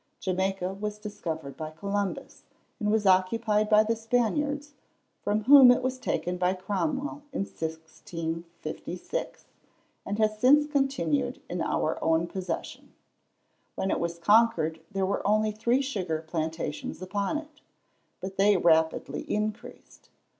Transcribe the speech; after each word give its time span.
Jamaica 0.19 0.73
was 0.73 0.97
discovered 0.97 1.55
by 1.55 1.69
Columbus, 1.69 2.45
and 2.79 2.91
was 2.91 3.05
occupied 3.05 3.69
by 3.69 3.83
the 3.83 3.95
Spaniards, 3.95 4.73
from 5.21 5.43
whom 5.43 5.69
it 5.69 5.83
was 5.83 5.99
taken 5.99 6.37
by 6.37 6.55
Cromwell, 6.55 7.21
in 7.31 7.41
1656, 7.41 9.45
and 10.03 10.17
has 10.17 10.39
since 10.39 10.65
continued 10.65 11.39
in 11.47 11.61
our 11.61 12.03
own 12.03 12.25
possession. 12.25 12.95
When 13.75 13.91
it 13.91 13.99
was 13.99 14.17
conquered 14.17 14.79
there 14.89 15.05
were 15.05 15.21
only 15.23 15.51
three 15.51 15.83
sugar 15.83 16.25
plantations 16.27 16.99
upon 16.99 17.37
it. 17.37 17.61
But 18.21 18.37
they 18.37 18.57
rapidly 18.57 19.21
increased. 19.31 20.09